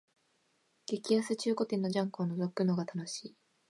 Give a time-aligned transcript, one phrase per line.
[0.87, 3.35] 激安中古店のジャンクをのぞくのが楽しい